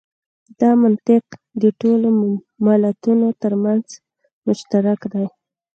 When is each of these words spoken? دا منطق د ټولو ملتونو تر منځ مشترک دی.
دا 0.59 0.71
منطق 0.81 1.25
د 1.61 1.63
ټولو 1.81 2.07
ملتونو 2.65 3.27
تر 3.41 3.53
منځ 3.63 3.85
مشترک 4.47 4.99
دی. 5.13 5.25